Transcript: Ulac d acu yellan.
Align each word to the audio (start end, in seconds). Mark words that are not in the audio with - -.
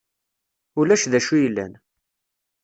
Ulac 0.79 1.03
d 1.11 1.13
acu 1.17 1.35
yellan. 1.39 1.73